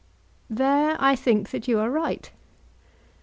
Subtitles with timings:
[0.49, 2.31] There I think that you are right.